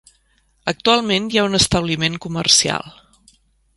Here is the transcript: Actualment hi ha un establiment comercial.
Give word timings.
Actualment 0.71 1.29
hi 1.35 1.39
ha 1.41 1.45
un 1.49 1.59
establiment 1.59 2.17
comercial. 2.25 2.89